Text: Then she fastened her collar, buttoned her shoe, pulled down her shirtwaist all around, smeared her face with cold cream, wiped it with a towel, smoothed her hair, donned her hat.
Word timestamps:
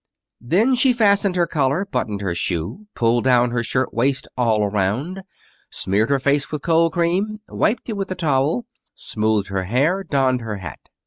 Then 0.41 0.73
she 0.73 0.93
fastened 0.93 1.35
her 1.35 1.45
collar, 1.45 1.85
buttoned 1.85 2.21
her 2.21 2.33
shoe, 2.33 2.87
pulled 2.95 3.23
down 3.23 3.51
her 3.51 3.61
shirtwaist 3.61 4.27
all 4.35 4.63
around, 4.63 5.21
smeared 5.69 6.09
her 6.09 6.17
face 6.17 6.51
with 6.51 6.63
cold 6.63 6.93
cream, 6.93 7.39
wiped 7.47 7.87
it 7.87 7.93
with 7.95 8.09
a 8.09 8.15
towel, 8.15 8.65
smoothed 8.95 9.49
her 9.49 9.65
hair, 9.65 10.03
donned 10.03 10.41
her 10.41 10.55
hat. 10.55 10.89